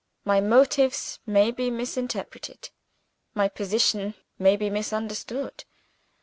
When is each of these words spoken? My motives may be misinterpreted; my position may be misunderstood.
My 0.25 0.41
motives 0.41 1.19
may 1.27 1.51
be 1.51 1.69
misinterpreted; 1.69 2.71
my 3.35 3.47
position 3.47 4.15
may 4.39 4.57
be 4.57 4.67
misunderstood. 4.67 5.63